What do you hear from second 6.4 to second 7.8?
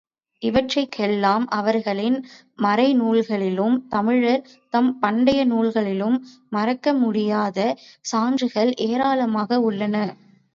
மறுக்கமுடியாச்